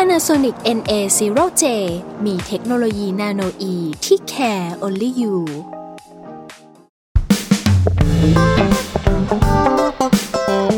[0.00, 1.64] Panasonic NA0J
[2.24, 5.36] มีเทคโนโลยี nanoe ที่ care only you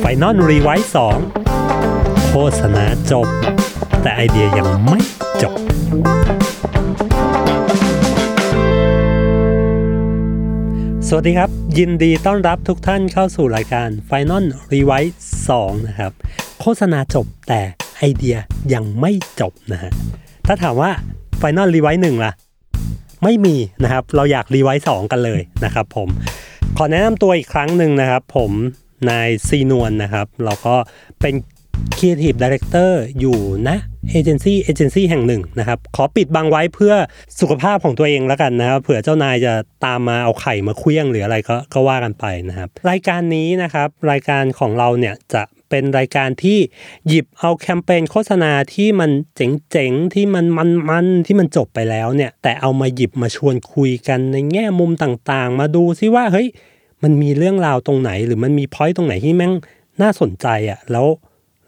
[0.01, 1.19] Final Revise 2
[2.29, 3.27] โฆษณาจบ
[4.03, 5.01] แต่ไอเดียยังไม่
[5.43, 5.55] จบ
[11.09, 15.13] สวัสดีครับ ยินดีต้อนรับทุกท่านเข้าสู่รายการ Final r e w i s e
[15.71, 16.13] 2 นะครับ
[16.61, 17.63] โฆษณาจบแต่
[17.99, 18.37] ไอเดีย
[18.75, 19.93] ยังไม่จบนะฮะ
[20.47, 20.91] ถ้าถามว่า
[21.41, 22.33] Final Revise 1ล่ะ
[23.25, 26.09] ไม่มีนะครับ เราอยากรีไวซ์สองกันเลยนะครับผม
[26.77, 28.51] ขอแนะนำตัวอีกครั้งหนึ่งนะครับ ผม
[29.11, 30.77] นายซีนวลนะครับ เราก็
[31.21, 31.35] เป็น
[31.97, 33.39] Creative Director อยู่
[33.69, 33.79] นะ
[34.11, 36.95] เอเจนซี่เอเจนซี่แห่งหนึ่งนะครับ ขอปิดบังไว้เพื่อ
[37.41, 39.55] สุขภาพของตัวเองแล้วกันนะครับเผื่อเจ้านายจะ
[39.85, 46.59] ตามมาเอาไข่มาเคลี้ยงหรืออะไรก็ก็ว่ากันไปนะครับ รายการนี้นะครับ รายการของเราเนี่ยจะ เป็นรายการที่
[47.09, 50.47] หยิบเอาแคมเปญโฆษณาที่มันเจ๋งๆ ที่มัน
[50.89, 56.49] มันๆ ที่มันจบไปแล้วเนี่ย แต่เอามาหยิบมาชวนคุยกันในแง่มุมต่างๆ มาดูซิว่าเฮ้ย
[57.03, 59.53] มันมีเรื่องราวตรงไหน หรือมันมีพอยต์ตรงไหนที่แม่ง
[60.03, 61.07] น่าสนใจอะ่ะแล้ว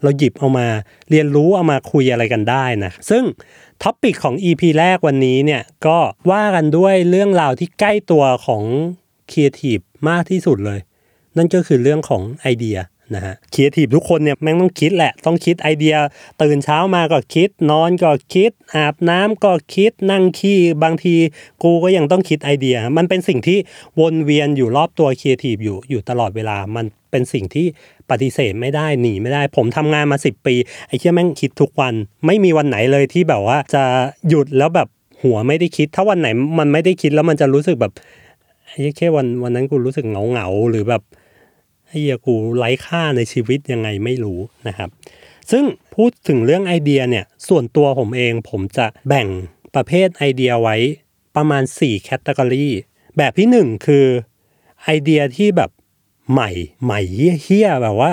[0.03, 0.67] เราหยิบเอามา
[1.09, 3.23] เรียนรู้เอามาคุยอะไรกันได้นะ ซึ่ง
[3.83, 5.97] topic ของ EP แรกวันนี้เนี่ยก็
[6.31, 8.63] ว่ากันด้วยเรื่องราวที่ใกล้ตัวของ
[9.31, 10.79] ครีเอทีฟมากที่สุดเลย
[11.37, 12.77] นั่นก็คือเรื่องของไอเดีย
[13.15, 15.95] นะฮะครีเอทีฟทุกคนเนี่ยแม่งต้องคิดแหละต้องคิดไอเดีย
[16.41, 21.15] ตื่นเช้ามาก็คิด นอนก็คิด อาบน้ำก็คิดนั่งขี้บางที
[21.63, 23.57] กูก็ยังต้องคิดไอเดีย มันเป็นสิ่งที่
[23.99, 27.65] วนเวียนอยู่รอบตัวครีเอทีฟอยู่อยู่ตลอดเวลามันเป็นสิ่งที่
[28.09, 30.55] ปฏิเสธไม่ได้หนีไม่ได้ ผมทำงานมา 10 ปี
[30.87, 31.93] ไอ้เชี่ยแม่งคิดทุกวัน
[32.25, 33.83] ไม่มีวันไหนเลยที่แบบว่าจะ
[34.29, 34.87] หยุดแล้วแบบ
[35.23, 36.27] หัวไม่ได้คิด ถ้าวันไหน
[36.59, 37.93] มันไม่ได้คิดแล้วมันจะรู้สึกแบบ
[38.67, 41.01] ไอ้แค่วันวันนั้นกูรู้สึกเหงาเหงาหรือแบบ
[41.91, 44.89] ไอ้เหี้ยกูไร้ค่าในชีวิตยังไงไม่รู้นะครับ
[45.51, 45.63] ซึ่ง
[45.95, 49.27] พูดถึงเรื่องไอเดียเนี่ยส่วนตัวผมเองผมจะแบ่ง
[49.75, 50.77] ประเภทไอเดียไว้
[51.35, 52.67] ประมาณ4แคตตากรี
[53.17, 54.05] แบบที่หนึ่งคือ
[54.83, 55.69] ไอเดียที่แบบ
[56.31, 56.51] ใหม่
[56.83, 57.01] ใหม่
[57.43, 58.11] เหี้ยๆแบบว่า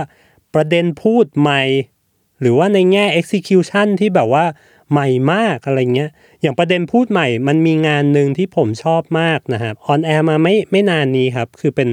[0.55, 1.63] ประเด็นพูดใหม่
[2.41, 4.45] หรือว่าในแง่ execution ที่แบบว่า
[4.93, 11.89] ใหม่มากอะไรเงี้ย อย่างประเด็นพูดใหม่ มันมีงานหนึ่งที่ผมชอบมากนะครับ on air มาไม่ไม่นานนี้ครับ คือเป็น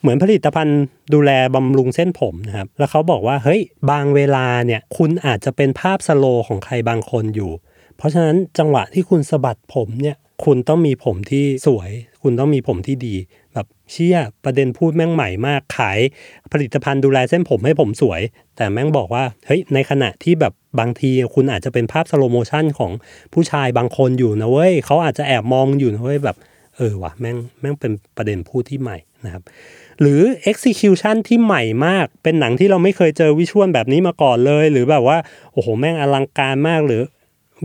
[0.00, 0.80] เหมือนผลิตภัณฑ์
[1.14, 3.60] ดูแลบำรุงเส้นผมนะครับ แล้วเขาบอกว่าเฮ้ย
[3.90, 7.50] บางเวลาเนี่ยคุณอาจจะเป็นภาพ slow ของใครบางคนอยู่
[7.96, 11.90] เพราะฉะนั้นจังหวะที่คุณสะบัดผมเนี่ยคุณต้องมีผมที่สวย
[12.22, 13.14] คุณต้องมีผมที่ดี
[13.54, 15.98] แบบเชี่ยประเด็นพูดแม่งใหม่มากขาย
[16.52, 18.20] ผลิตภัณฑ์ดูแลเส้นผมให้ผมสวย
[18.56, 22.92] แต่แม่งบอกว่าเฮ้ยในขณะที่แบบบางทีคุณอาจจะเป็นภาพ slow motion ของ
[23.32, 26.36] ผู้ชายบางคนอยู่นะเว้ยเขาอาจจะแอบมองอยู่นะเว้ยแบบ
[26.76, 29.42] เออวะแม่งแม่งเป็นประเด็นพูดที่ใหม่นะครับ
[30.00, 30.20] หรือ
[30.50, 35.18] execution ที่ใหม่มาก เป็นหนังที่เราไม่เคยเจอ visual แบบนี้มาก่อนเลย หรือแบบว่า
[35.52, 37.02] โอ้โหแม่งอลังการมากหรือ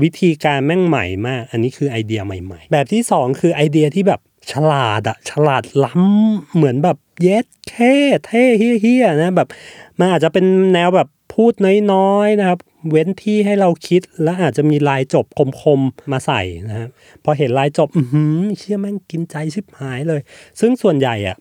[0.04, 4.20] วิธีการแม่งใหม่มาก อันนี้คือไอเดียใหม่ ๆ แบบที่สองคือไอเดียที่แบบ
[4.52, 7.94] ฉลาดอะฉลาดล้ำเหมือนแบบเย็ดแค่
[8.26, 8.44] เท่
[8.82, 9.48] เฮี้ยๆนะแบบ
[10.00, 11.54] มันอาจจะเป็นแนวแบบพูด
[11.94, 15.26] น้อยๆนะครับ เว้นที่ให้เราคิดแล้วอาจจะมีลายจบ
[15.62, 16.90] คมๆมาใส่นะครับ
[17.24, 20.22] พอเห็นลายจบอือหือเชื่อแม่งกินใจชิบหายเลย
[20.60, 21.38] ซึ่งส่วนใหญ่อะ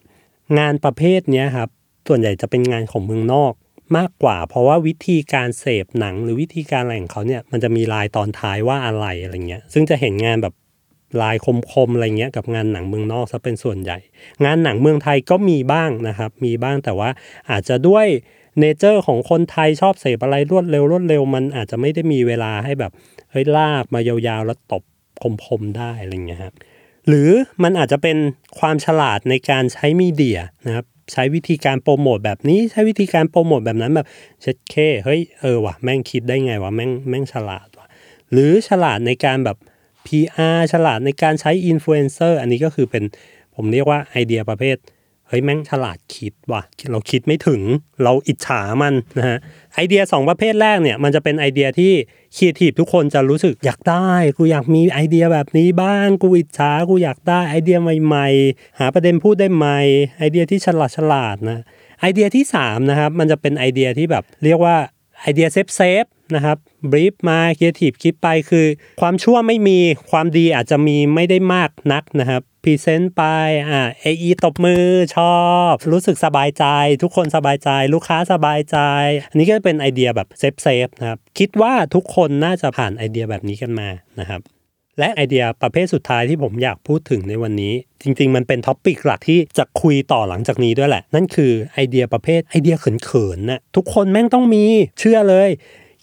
[0.59, 1.69] งานประเภทเนี้ยครับ
[2.09, 3.53] ส่วนใหญ่จะเป็นงานของเมืองนอก
[3.97, 10.55] มากกว่า เพราะว่าวิธีการเสพหนังหรือวิธีการอะไรของเขาเนี่ยมันจะมีลายตอนท้ายว่าอะไรอะไรเงี้ยซึ่งจะเห็นงานแบบ
[11.23, 11.37] ลาย
[11.73, 13.99] คมๆอะไรเงี้ยกับงานหนังเมืองนอกซะเป็นส่วนใหญ่
[14.45, 17.11] งานหนังเมืองไทยก็มีบ้างนะครับ มีบ้างแต่ว่า
[17.51, 18.07] อาจจะด้วย
[18.59, 22.93] เนเจอร์ของคนไทยชอบเสพอะไรรวดเร็วรวดเร็วมันอาจจะไม่ได้มีเวลาให้แบบ
[23.31, 24.83] เฮ้ยลากมายาวๆแล้วตบ
[25.47, 26.55] คมๆได้อะไรเงี้ยครับ
[27.09, 27.29] หรือ
[27.63, 28.17] มันอาจจะเป็น
[28.59, 34.07] ความฉลาดในการใช้มีเดียนะครับใช้วิธีการโปรโมทแบบนี้ใช้วิธีการโปรโมทแบบนั้นแบบ
[34.41, 37.87] เช็ดเข้เฮ้ยเออวะแม่งคิดได้ไงวะแม่งแม่งฉลาดวะ
[38.33, 39.57] หรือฉลาดในการแบบ
[40.07, 43.05] PR ฉลาดในการใช้อินฟลูเอนเซอร์อันนี้ก็คือเป็น
[43.57, 44.77] ผมเรียกว่าไอเดียประเภท
[45.33, 47.61] เฮ้ยแม่งฉลาดคิดว่ะ เราคิดไม่ถึง
[48.03, 49.39] เราอิจฉามันนะฮะ
[49.75, 51.93] ไอเดียสองประเภทแรกเนี่ยมันจะเป็นไอเดียที่
[52.37, 59.79] ครีเอทีฟทุกคนจะรู้สึกอยากได้กูอยากมีไอเดียแบบนี้บ้างกูอิจฉากูอยากได้ไอเดียใหม่ ๆ หาประเด็นพูดได้ใหม่
[60.19, 61.63] ไอเดียที่ฉลาดฉลาดนะ
[62.01, 64.77] ไอเดียที่สามนะครับมันจะเป็นไอเดียที่แบบเรียกว่า
[65.21, 66.05] ไอ ไอเดีย safe safe
[66.35, 66.57] นะครับ
[66.91, 68.67] บรีฟมาครีเอทีฟคิดไปคือ
[69.01, 69.79] ความชั่วไม่มี
[70.11, 73.23] ความดีอาจจะมีไม่ได้มากนักนะครับ present ไป
[73.69, 74.87] อ่า AE ตบมือ
[75.17, 75.39] ชอ
[75.71, 76.65] บ รู้สึกสบายใจ
[77.03, 78.79] ทุกคนสบายใจ ลูกค้าสบายใจ
[79.31, 83.89] อันนี้ก็เป็นไอเดียแบบ safe safe นะครับ คิดว่าทุกคนน่าจะผ่านไอเดียแบบนี้กันมา
[84.21, 84.41] นะครับ
[84.99, 94.65] และไอเดียประเภทสุดท้ายที่ผมอยากพูดถึงในวันนี้ จริง ๆ มันเป็น topic หลักที่จะคุยต่อหลังจากนี้ด้วยแหละ นั่นคือไอเดียประเภทไอเดียเขินๆนะทุกคนแม่งต้องมี
[94.99, 95.51] เชื่อเลย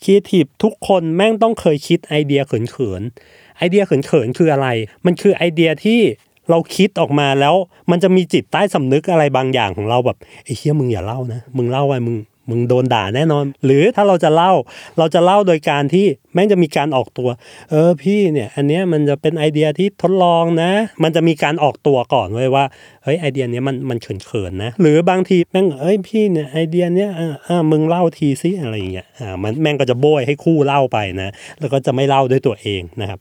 [0.03, 4.67] ครีเอทีฟทุกคนแม่งต้องเคยคิดไอเดียเขินๆไอเดียเขินๆคืออะไร
[5.05, 5.99] มันคือไอเดียที่
[6.49, 7.55] เราคิดออกมาแล้ว
[7.91, 12.15] มันจะมีจิตใต้สำนึกอะไรบางอย่างของเราแบบไอ้เหี้ยมึงอย่าเล่านะ มึงเล่าไปมึง
[12.49, 14.51] มึงโดนด่าแน่นอน หรือถ้าเราจะเล่า
[14.97, 17.29] เราจะเล่าโดยการที่แม่งจะมีการออกตัว
[17.69, 20.71] เออพี่เนี่ยอันเนี้ยมันจะเป็นไอเดียที่ทดลองนะ
[21.03, 22.65] มันจะมีการออกตัวก่อนไว้ว่า
[23.03, 27.09] เฮ้ยไอเดียเนี้ยมันมันเขินๆนะ หรือบางทีแม่งเอ้ยพี่เนี่ยไอเดียเนี้ย
[27.47, 31.29] อ่ามึงเล่าทีซิอะไรอย่างเงี้ยอ่ามันแม่งก็จะโบยให้คู่เล่าไปนะ
[31.59, 33.19] แล้วก็จะไม่เล่าด้วยตัวเองนะครับ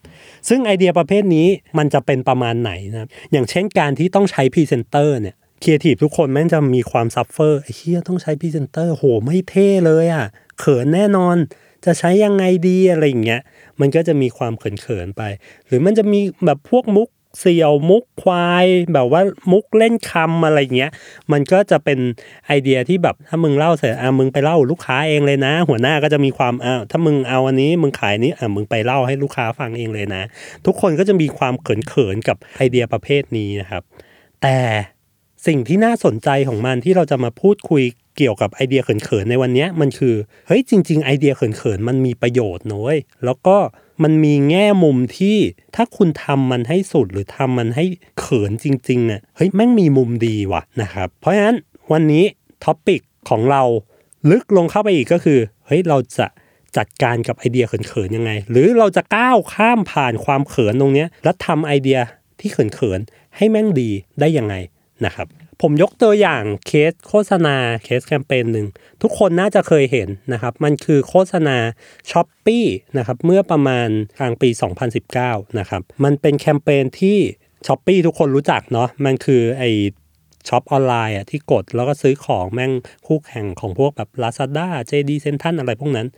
[0.48, 1.46] ซึ่งไอเดียประเภทนี้
[1.78, 10.26] มันจะเป็นประมาณไหนนะอย่างเช่นการที่ต้องใช้พรีเซนเตอร์เนี่ย ครีเอทีฟทุกคนแม่งจะมีความ suffer ไอ้เหี้ยต้องใช้พรีเซนเตอร์โหไม่เท่เลยอะ
[10.58, 11.36] เขินแน่นอน
[11.84, 13.40] จะใช้ยังไงดีอะไรอย่างเงี้ย
[13.80, 15.22] มันก็จะมีความเขินๆไป
[15.66, 17.08] หรือมันจะมีแบบพวกมุก
[17.40, 19.22] เสี่ยวมุกควาย แบบว่า
[19.52, 20.90] มุกเล่นคำอะไรเงี้ย
[21.32, 21.98] มันก็จะเป็น
[22.46, 30.22] ไอเดียที่แบบถ้ามึงเล่าเสร็จอะมึงไปเล่าลูกค้าเองเลยนะ หัวหน้าก็จะมีความอ่าถ้ามึงเอาอันนี้มึงขายนี้อะมึงไปเล่าให้ลูกค้าฟังเองเลยนะ
[30.66, 33.82] ทุกคนก็จะมีความเขินๆกับไอเดียประเภทนี้นะครับ
[34.42, 34.56] แต่
[35.46, 37.82] สิ่งที่น่าสนใจของมันที่เราจะมาพูดคุย
[38.16, 40.14] เกี่ยวกับไอเดียเขินๆในวันนี้มันคือ
[40.46, 42.94] เฮ้ยจริง ๆ ไอเดียเขินๆมันมีประโยชน์หน่อย
[43.24, 43.56] แล้วก็
[44.02, 45.38] มันมีแง่มุมที่
[45.74, 47.84] ถ้าคุณทำมันให้สุดหรือทำมันให้
[48.20, 51.56] เขินจริงๆเนี่ยเฮ้ยแม่งมีมุมดีว่ะนะครับเพราะฉะนั้น
[51.92, 52.24] วันนี้
[52.64, 53.62] topic ของเรา
[54.30, 56.26] ลึกลงเข้าไปอีกก็คือเฮ้ยเราจะ
[56.76, 61.98] จัดการกับไอเดียเขินๆยังไง หรือเราจะก้าวข้ามผ่านความเขินตรงนี้แล้วทำไอเดีย
[62.40, 63.90] ที่เขินๆให้แม่งดี
[64.20, 64.54] ได้ยังไง
[65.06, 65.26] นะครับ
[65.62, 68.66] ผมยกตัวอย่างเคสโฆษณาเคสแคมเปญหนึ่ง
[69.02, 71.56] ทุกคนน่าจะเคยเห็นนะครับ มันคือโฆษณา
[72.10, 72.64] Shopee
[72.98, 74.50] นะครับเมื่อประมาณกลางปี
[75.04, 77.18] 2019 นะครับ มันเป็นแคมเปญที่
[77.66, 79.64] Shopee ทุกคนรู้จักเนาะมันคือไอ
[80.48, 82.72] shop ออนไลน์อะที่กดแล้วก็ซื้อของแม่ง
[83.06, 86.08] คู่แข่งของพวกแบบ Lazada JD Central อะไรพวกนั้น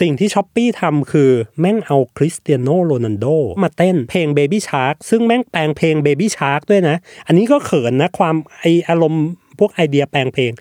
[0.00, 1.30] สิ่งที่ Shopee ทำคือ
[1.60, 3.26] แม่งเอาคริสเตียโนโรนัลโด
[3.62, 6.96] มาเต้นเพลง Baby Shark ซึ่งแม่งแปลงเพลง Baby Shark ด้วยนะ
[7.26, 9.24] อันนี้ก็เขินนะความไออารมณ์
[9.58, 10.52] พวกไอเดียแปลงเพลง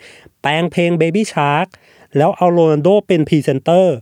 [0.41, 1.67] แปลงเพลง Baby Shark
[2.17, 3.95] แล้วเอาโรนัลโดเป็นพรีเซนเตอร์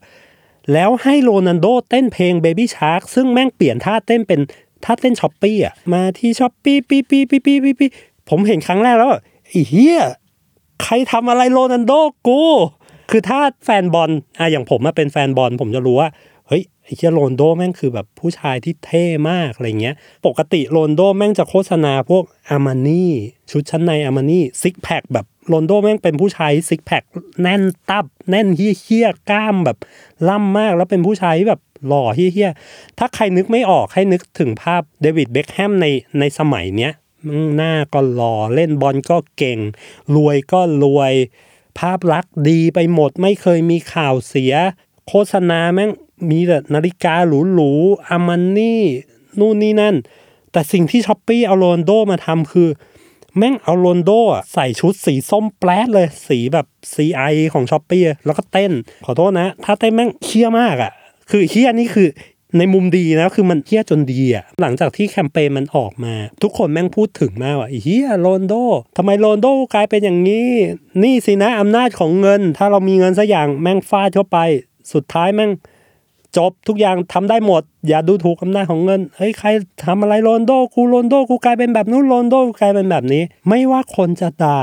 [0.74, 4.42] แล้วให้โรนัลโดเต้นเพลง Baby Shark ซึ่งแม่งเปลี่ยนท่าเต้นเป็น
[4.84, 7.86] ท่าเต้น Shopee อะมาที่ Shopee ปีปีปีปีปีปี
[8.30, 9.10] ผมเห็นครั้งแรกแล้ว
[9.48, 10.02] ไอ้เหี้ย
[10.84, 11.94] ใครทำอะไรโรนัลโด
[12.28, 12.42] กู
[13.10, 14.10] คือถ้าแฟนบอล
[14.40, 16.10] อะอย่างผมมาเป็นแฟนบอลผมจะรู้ว่า
[16.48, 23.12] เฮ้ยไอ้เชี่ยโรนัลโดแม่งคือแบบผู้ชายที่เท่มากอะไรเงี้ย ปกติโรนัลโดแม่งจะโฆษณาพวก Armani
[23.52, 27.04] ชุดชั้นใน Armani ซิกแพคแบบโรนัลโดแม่งเป็นผู้ชายซิกแพค
[27.42, 29.78] แน่นตับ แน่นเหี้ยเหี้ยๆกล้ามแบบ
[30.30, 35.86] ล่ำมากแล้วเป็นผู้ชายแบบหล่อเหี้ยเหี้ยๆถ้าใครนึกไม่ออกให้นึกถึงภาพเดวิดเบ็คแฮมใน
[36.20, 36.94] ในสมัยเนี้ย
[37.56, 39.60] หน้าก็หล่อเล่นบอลก็เก่ง
[40.16, 41.14] รวยก็รวย
[41.80, 44.54] ภาพลักษณ์ดีไปหมด ไม่เคยมีข่าวเสีย
[45.08, 45.92] โฆษณาแม่ง
[46.30, 48.82] มีแต่นาฬิกาหรูๆ Armani
[49.40, 49.96] นู่นนี่นั่น
[50.52, 52.70] แต่สิ่งที่ Shopee เอาโรนัลโดมาทำคือ
[53.38, 54.12] แม่งเอาโรนัลโด
[54.54, 58.72] ใส่ชุดสีส้มแปร๊ดเลย สีแบบ CI ของ Shopee แล้วก็เต้น
[59.06, 60.92] ขอโทษนะ ถ้าเต้นแม่งเชี่ยมากอะ่ะ
[61.30, 62.08] คือเชี่ยนี่คือ
[62.58, 68.54] ในมุมดีนะคือมันเหี้ยจนดีอะหลังจากที่แคมเปญมันออกมา ทุกคนแม่งพูดถึงมากว่าเฮี้ยโรนโด
[68.98, 70.50] ทำไมโรนโดกลายเป็นอย่างนี้
[71.04, 74.38] นี่สินะอำนาจของเงิน ถ้าเรามีเงินสักอย่างแม่งฟาดเข้าไป
[74.94, 75.52] สุดท้ายแม่ง
[76.38, 79.50] จบทุกอย่างทำได้หมด อย่าดูถูกอำนาจของเงินเฮ้ยใคร
[79.86, 84.60] ทำอะไรโรนโดกูโรนโดกูกลายเป็นแบบนู้นโรนโดกูกลายเป็นแบบนี้ ไม่ว่าคนจะด่า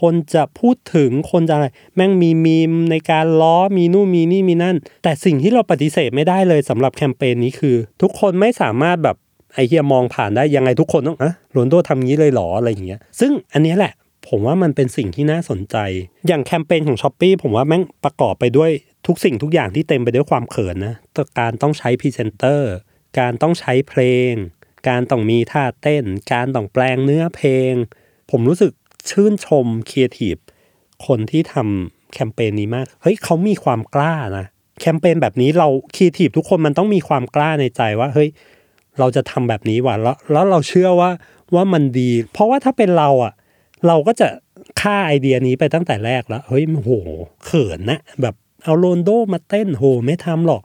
[0.00, 9.16] คนจะพูดถึงคนจะอะไร แม่งมีมีมในการล้อมีนู่นมีนี่มีนั่น แต่สิ่งที่เราปฏิเสธไม่ได้เลยสำหรับแคมเปญนี้คือ ทุกคนไม่สามารถแบบ
[9.54, 13.92] ไอ้เหี้ยมองผ่านได้ยังไงทุกคนต้องอะโรนัลโดทำงี้เลยหรออะไรอย่างเงี้ย ซึ่งอันนี้แหละ
[14.28, 15.76] ผมว่ามันเป็นสิ่งที่น่าสนใจ
[16.28, 18.70] อย่างแคมเปญของ Shopee ผมว่าแม่งประกอบไปด้วย
[19.06, 20.94] ทุกสิ่งทุกอย่างที่เต็มไปด้วยความเขินนะ
[21.40, 22.72] การต้องใช้พรีเซนเตอร์
[23.18, 24.32] การต้องใช้เพลง
[24.88, 27.72] การต้องมีท่าเต้น การต้องแปลงเนื้อเพลง
[28.30, 28.72] ผมรู้สึก
[29.10, 30.36] ชื่นชมครีเอทีฟ
[31.06, 34.46] คนที่ทำแคมเปญนี้มาก เฮ้ยเขามีความกล้านะ
[34.80, 38.28] แคมเปญแบบนี้เราครีเอทีฟทุกคนมันต้องมีความกล้าในใจว่า เฮ้ย
[38.98, 41.10] เราจะทำแบบนี้ว่ะแล้วแล้วเราเชื่อว่า
[41.54, 43.32] ว่ามันดี เพราะว่าถ้าเป็นเราอะ
[43.86, 44.28] เราก็จะ
[44.80, 46.90] ฆ่าไอเดียนี้ไปตั้งแต่แรกแล้ว เฮ้ยโห
[47.44, 50.62] เขินนะ แบบเอาโรนัลโดมาเต้นโหไม่ทำหรอก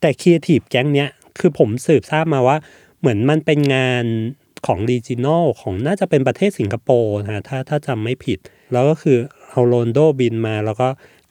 [0.00, 2.56] แต่ครีเอทีฟแก๊งเนี้ยคือผมสืบทราบมาว่า
[3.00, 4.04] เหมือนมันเป็นงาน
[4.66, 8.38] ของ regional ของน่าจะเป็นประเทศสิงคโปร์นะถ้าถ้าจำไม่ผิด
[8.72, 9.18] แล้วก็คือ
[9.50, 10.88] เอาโรนัลโดบินมาแล้วก็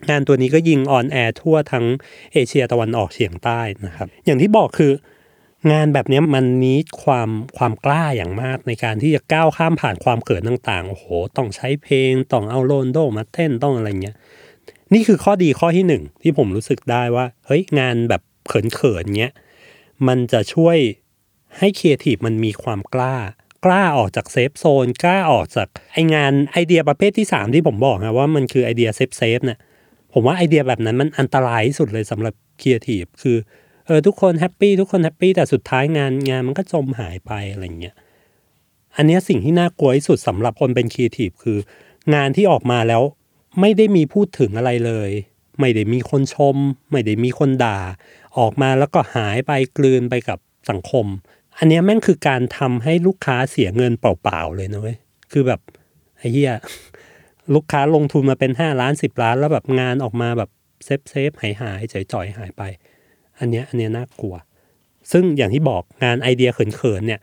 [0.10, 1.86] งานตัวนี้ก็ยิง on air ทั่วทั้ง
[2.34, 4.92] เอเชียตะวันออกเฉียงใต้นะครับ อย่างที่บอกคือ
[5.72, 11.06] งานแบบนี้มันมีความความกล้าอย่างมากในการที่จะก้าวข้ามผ่านความเขินต่างๆ โอ้โห
[11.38, 14.16] ต้องใช้เพลง ต้องเอาโรนัลโดมาเต้นต้องอะไรเงี้ย
[14.94, 19.34] นี่คือข้อดีข้อที่หนึ่งที่ผมรู้สึกได้ว่า เฮ้ยงานแบบเขินๆเงี้ย
[20.08, 20.78] มันจะช่วย
[21.58, 23.16] ให้ครีเอทีฟมันมีความกล้า
[23.66, 29.60] กล้าออกจาก safe zone กล้าออกจากไอ้งานไอเดียประเภทที่ 3 ที่ผมบอกนะว่ามันคือไอเดีย safe safe เนี่ย
[30.14, 33.38] ผมว่าไอเดียแบบนั้นมันอันตรายที่สุดเลยสำหรับครีเอทีฟคือ
[33.86, 37.96] เออทุกคน happy ทุกคน happy แต่สุดท้ายงานงานมันก็จมหายไปอะไรเงี้ย
[38.96, 41.58] อันนี้สิ่งที่น่ากลัวที่สุดสำหรับคนเป็นครีเอทีฟคือ
[42.14, 43.02] งานที่ออกมาแล้ว
[43.60, 45.12] ไม่ได้มีพูดถึงอะไรเลย
[45.60, 46.56] ไม่ได้มีคนชม
[46.92, 47.80] ไม่ได้มีคนด่า
[48.38, 50.40] ออกมาแล้วก็หายไปกลืนไปกับ
[50.70, 51.06] สังคม
[51.64, 54.98] อันนี้แม่งคือการทำให้ลูกค้าเสียเงินเปล่าๆเลยนะเว้ย
[55.32, 55.62] คือแบบ
[56.18, 56.54] ไอ้เหี้ย
[57.54, 60.50] ลูกค้าลงทุนมาเป็นห้าล้านสิบล้าน แล้วแบบงานออกมาแบบ
[60.86, 62.64] safe safe หายหายจ่อยจ่อยหายไป
[63.40, 64.36] อันเนี้ยอันเนี้ยน่ากลัว
[65.12, 67.22] ซึ่งอย่างที่บอกงานไอเดียเขินๆเนี่ย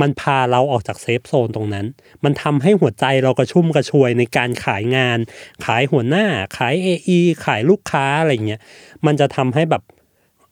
[0.00, 1.86] มันพาเราออกจาก safe zone ตรงนั้น
[2.24, 5.18] มันทำให้หัวใจเรากระชุ่มกระชวยในการขายงาน
[5.64, 6.24] ขายหัวหน้า
[6.56, 8.60] ขาย AE ขายลูกค้าอะไรเงี้ย
[9.06, 9.82] มันจะทำให้แบบ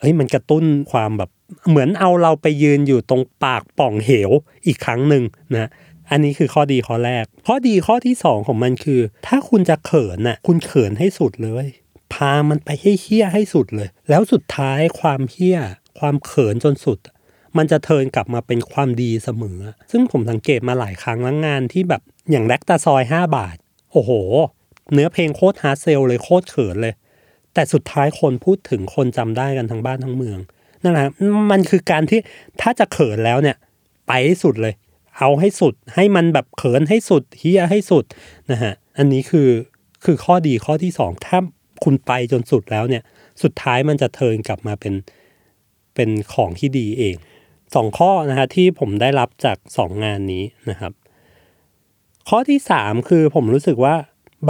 [0.01, 1.31] เฮ้ยมันกระตุ้นความแบบ
[1.69, 4.31] เหมือนเอาเราไปยืนอยู่ตรงปากป่องเหว
[4.67, 5.23] อีกครั้งหนึ่ง
[5.57, 5.69] นะ
[6.11, 11.67] อันนี้คือข้อดีข้อแรก ข้อดีข้อที่สองของมันคือ ถ้าคุณจะเขินน่ะคุณเขินให้สุดเลย
[12.13, 15.59] พามันไปให้เฮี้ยให้สุดเลย แล้วสุดท้ายความเฮี้ย
[15.99, 16.99] ความเขินจนสุด
[17.57, 19.59] มันจะเทิร์นกลับมาเป็นความดีเสมอ
[19.91, 23.57] ซึ่งผมสังเกตมาหลายครั้งแล้วงานที่แบบอย่างแลกตาซอย 5 บาท
[23.93, 24.11] โอ้โห
[24.93, 26.95] เนื้อเพลงโคตรฮาร์เซลเลยโคตรเขินเลย
[27.59, 30.39] แต่สุดท้ายคนพูดถึงคนจำได้กันทั้งบ้านทั้งเมือง
[30.83, 31.07] นั่นแหละ
[31.51, 32.21] มันคือการที่
[32.61, 33.57] ถ้าจะเขินแล้วเนี่ย
[34.09, 34.75] ไปให้สุดเลย
[35.19, 38.05] เอาให้สุดให้มันแบบเขินให้สุดเฮียให้สุด
[38.51, 39.49] นะฮะอันนี้คือ
[40.05, 41.39] คือข้อดีข้อที่สองถ้า
[41.85, 43.03] คุณไปจนสุดแล้วเนี่ย
[43.43, 44.95] สุดท้ายมันจะเทิร์นกลับมาเป็น
[45.95, 47.17] เป็นของที่ดีเอง
[47.75, 50.93] สองข้อนะฮะที่ผมได้รับจากสองงานนี้นะครับ
[52.29, 53.95] ข้อที่สามคือผมรู้สึกว่า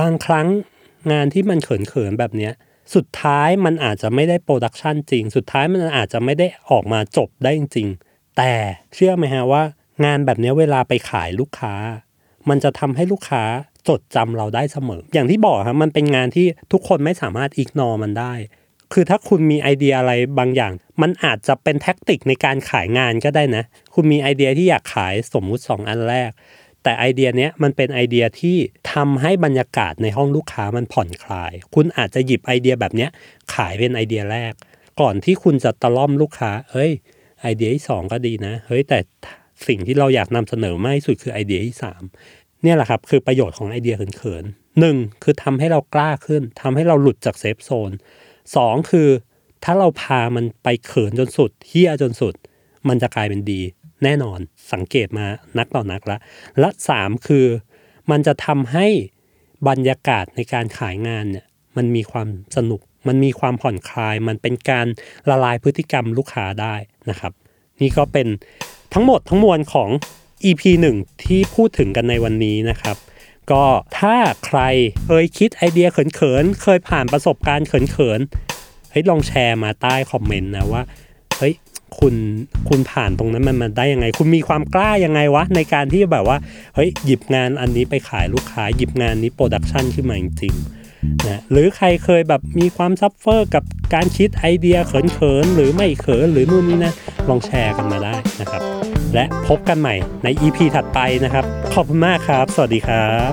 [0.01, 0.47] บางครั้ง
[1.13, 2.55] งานที่มันเขินๆแบบเนี้ย
[2.95, 7.89] สุดท้ายมันอาจจะไม่ได้ production จริง สุดท้ายมันอาจจะไม่ได้ออกมาจบได้จริง
[8.37, 8.53] แต่
[8.95, 9.63] เชื่อไหมฮะว่า
[10.05, 11.75] งานแบบนี้เวลาไปขายลูกค้า
[12.49, 13.45] มันจะทำให้ลูกค้า
[13.89, 18.35] จดจำเราได้เสมอ อย่างที่บอกครับมันเป็นงานที่ทุกคนไม่สามารถ ignore มันได้
[18.93, 23.65] คือถ้าคุณมีไอเดียอะไรบางอย่าง มันอาจจะเป็น tactic ในการขายงานก็ได้นะ
[23.95, 26.31] คุณมีไอเดียที่อยากขายสมมุติ 2 อันแรก
[26.89, 28.57] แต่ไอเดียเนี้ยมันเป็นไอเดียที่
[28.93, 33.11] ทำให้บรรยากาศในห้องลูกค้ามันผ่อนคลาย คุณอาจจะหยิบไอเดียแบบเนี้ย
[33.55, 34.53] ขายเป็นไอเดียแรก
[35.01, 36.91] ก่อนที่คุณจะตะล่อมลูกค้าเอ้ย
[37.43, 38.99] ไอเดียที่สองก็ดีนะ เฮ้ยแต่
[39.67, 42.03] สิ่งที่เราอยากนำเสนอมากที่สุดคือไอเดียที่สาม
[42.63, 47.91] เนี่ยแหละครับคือประโยชน์ของไอเดียเขินๆหนึ่งคือทำให้เรากล้าขึ้นทำให้เราหลุดจาก safe zone
[48.57, 49.09] สองคือ
[49.65, 52.35] ถ้าเราพามันไปเขินจนสุดเฮี้ยจนสุด
[52.89, 53.61] มันจะกลายเป็นดี
[54.05, 54.39] แน่นอน
[54.73, 55.27] สังเกตมา
[55.59, 56.19] นักต่อนักละ
[56.61, 57.47] และสามคือ
[58.11, 58.87] มันจะทำให้
[59.69, 64.87] บรรยากาศในการขายงานเนี่ยมันมีความสนุก มันมีความผ่อนคลาย มันเป็นการ
[65.31, 66.75] ละลายพฤติกรรมลูกค้าได้
[67.11, 67.33] นะครับ
[67.81, 68.29] นี่ก็เป็น
[68.95, 69.91] ทั้งหมดทั้งมวลของ
[70.45, 70.63] EP
[70.97, 72.97] 1 ที่พูดถึงกันในวันนี้นะครับ
[73.51, 73.65] ก็
[73.99, 74.61] ถ้าใคร
[75.05, 80.83] เคยคิดไอเดียเขินๆ เคยผ่านประสบการณ์เขินๆเฮ้ยลองแชร์มาใต้คอมเมนต์นะว่า
[81.39, 81.55] เฮ้ย
[81.99, 82.15] คุณ
[82.69, 86.39] คุณผ่านตรงนั้นมันมาได้ยังไง คุณมีความกล้ายังไงวะ ในการที่แบบว่า
[86.75, 93.65] เฮ้ยหยิบงานอันนี้ไปขายลูกค้าหยิบงานนี้ production ขึ้นมาจริงๆนะหรือใครเคยแบบมีความ suffer กับ
[93.95, 96.93] การคิดไอเดียเขินๆ หรือไม่เขินหรือนู่นนี่นะ
[97.29, 98.63] ลองแชร์กันมาได้นะครับ
[99.15, 103.33] และพบกันใหม่ใน EP ถัดไปนะครับ ขอบคุณมากครับ สวัสดีครับ